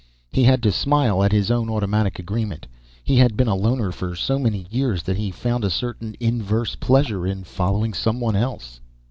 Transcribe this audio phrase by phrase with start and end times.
[0.31, 2.65] He had to smile at his own automatic agreement.
[3.03, 6.73] He had been a loner for so many years that he found a certain inverse
[6.73, 8.79] pleasure in following someone else.